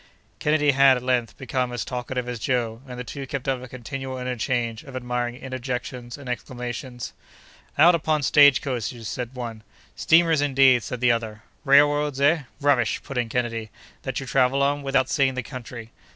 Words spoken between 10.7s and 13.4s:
said the other. "Railroads! eh? rubbish!" put in